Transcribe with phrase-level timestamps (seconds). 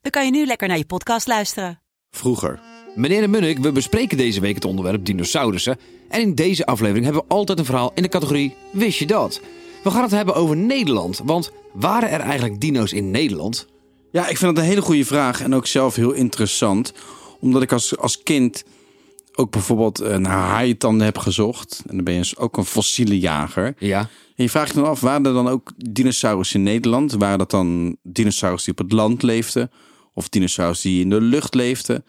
[0.00, 1.80] dan kan je nu lekker naar je podcast luisteren.
[2.10, 2.60] Vroeger.
[2.94, 5.78] Meneer de Munnik, we bespreken deze week het onderwerp dinosaurussen.
[6.08, 9.40] En in deze aflevering hebben we altijd een verhaal in de categorie Wist je dat?
[9.82, 11.20] We gaan het hebben over Nederland.
[11.24, 13.66] Want waren er eigenlijk dino's in Nederland?
[14.10, 16.92] Ja, ik vind dat een hele goede vraag en ook zelf heel interessant.
[17.40, 18.64] Omdat ik als, als kind
[19.34, 21.82] ook bijvoorbeeld eh, naar haaientanden heb gezocht.
[21.86, 23.74] En dan ben je ook een fossiele jager.
[23.78, 23.98] Ja.
[24.36, 27.12] En je vraagt je dan af, waren er dan ook dinosaurussen in Nederland?
[27.12, 29.70] Waren dat dan dinosaurussen die op het land leefden?
[30.20, 32.04] Of dinosaurussen die in de lucht leefden?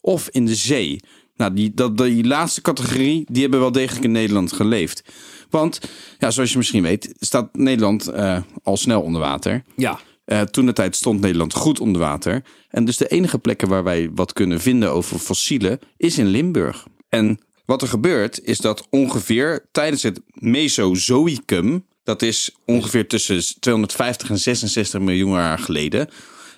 [0.00, 1.00] Of in de zee?
[1.36, 5.02] Nou, die, dat, die laatste categorie, die hebben wel degelijk in Nederland geleefd.
[5.50, 5.80] Want,
[6.18, 9.64] ja, zoals je misschien weet, staat Nederland eh, al snel onder water.
[9.76, 10.00] Ja.
[10.26, 12.44] Uh, toen de tijd stond Nederland goed onder water.
[12.68, 16.86] En dus de enige plekken waar wij wat kunnen vinden over fossielen is in Limburg.
[17.08, 24.30] En wat er gebeurt is dat ongeveer tijdens het Mesozoïcum, dat is ongeveer tussen 250
[24.30, 26.08] en 66 miljoen jaar geleden,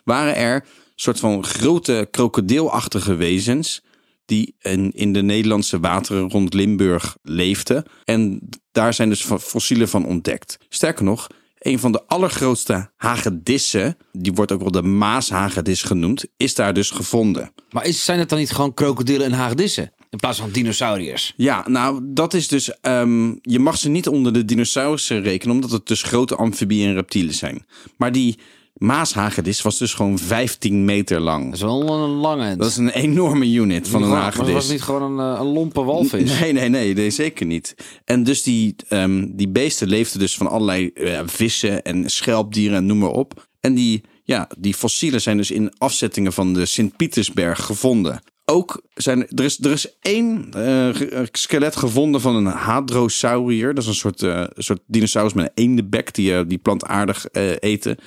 [0.07, 3.83] waren er soort van grote krokodilachtige wezens
[4.25, 7.85] die in, in de Nederlandse wateren rond Limburg leefden.
[8.05, 10.59] En daar zijn dus fossielen van ontdekt.
[10.69, 11.27] Sterker nog,
[11.59, 16.91] een van de allergrootste hagedissen, die wordt ook wel de Maashagedis genoemd, is daar dus
[16.91, 17.53] gevonden.
[17.71, 19.93] Maar is, zijn het dan niet gewoon krokodillen en hagedissen?
[20.11, 21.33] In plaats van dinosauriërs?
[21.37, 22.73] Ja, nou, dat is dus.
[22.83, 26.95] Um, je mag ze niet onder de dinosaurussen rekenen, omdat het dus grote amfibieën en
[26.95, 27.67] reptielen zijn.
[27.97, 28.39] Maar die
[28.77, 31.45] Maashagedis was dus gewoon 15 meter lang.
[31.45, 32.57] Dat is wel een lange.
[32.57, 34.45] Dat is een enorme unit van een hagedis.
[34.45, 36.39] Maar was het niet gewoon een, een lompe walvis?
[36.41, 37.75] Nee, nee, nee, nee, zeker niet.
[38.05, 42.87] En dus die, um, die beesten leefden dus van allerlei uh, vissen en schelpdieren en
[42.87, 43.47] noem maar op.
[43.61, 48.23] En die, ja, die fossielen zijn dus in afzettingen van de Sint-Pietersberg gevonden.
[48.45, 50.89] Ook zijn er is, er is één uh,
[51.33, 53.75] skelet gevonden van een hadrosaurier.
[53.75, 57.27] Dat is een soort, uh, soort dinosaurus met een eendebek die, die plantaardig
[57.61, 57.99] eten.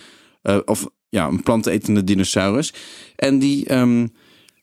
[0.66, 2.74] Of ja, een plantetende dinosaurus.
[3.16, 4.14] En die, um,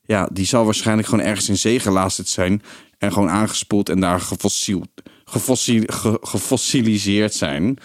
[0.02, 2.62] ja, die zal waarschijnlijk gewoon ergens in zee gelazerd zijn.
[2.98, 4.82] En gewoon aangespoeld en daar gefossiel,
[5.24, 7.78] gefossil, ge, gefossiliseerd zijn.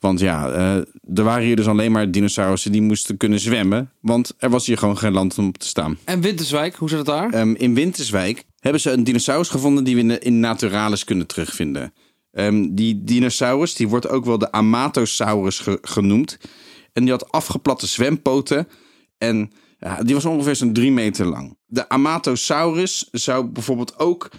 [0.00, 0.74] Want ja, uh,
[1.14, 3.90] er waren hier dus alleen maar dinosaurussen die moesten kunnen zwemmen.
[4.00, 5.98] Want er was hier gewoon geen land om op te staan.
[6.04, 7.34] En Winterswijk, hoe zit het daar?
[7.34, 11.92] Um, in Winterswijk hebben ze een dinosaurus gevonden die we in, in Naturalis kunnen terugvinden.
[12.32, 16.38] Um, die dinosaurus die wordt ook wel de Amatosaurus ge, genoemd.
[16.96, 18.68] En die had afgeplatte zwempoten.
[19.18, 21.58] En ja, die was ongeveer zo'n drie meter lang.
[21.66, 24.30] De Amatosaurus zou bijvoorbeeld ook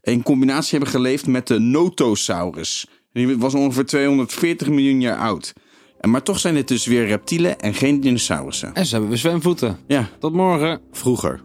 [0.00, 2.86] in combinatie hebben geleefd met de Notosaurus.
[3.12, 5.52] Die was ongeveer 240 miljoen jaar oud.
[6.00, 8.74] En maar toch zijn dit dus weer reptielen en geen dinosaurussen.
[8.74, 9.78] En ze hebben weer zwemvoeten.
[9.86, 10.08] Ja.
[10.18, 10.80] Tot morgen.
[10.90, 11.42] Vroeger.